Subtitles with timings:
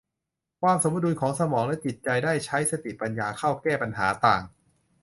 [0.61, 4.41] ความสมดุลของสมองและจิตใจได้ใช้สติปัญญาเข้าแก้ปัญหาต่าง